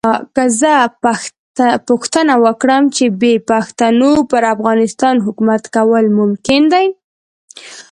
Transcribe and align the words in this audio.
که 0.35 0.43
زه 0.61 0.73
پوښتنه 1.87 2.33
وکړم 2.45 2.83
چې 2.95 3.05
بې 3.21 3.33
پښتنو 3.51 4.11
پر 4.31 4.43
افغانستان 4.55 5.15
حکومت 5.25 5.63
کول 5.75 6.05
ممکن 6.19 6.61
دي. 6.73 6.87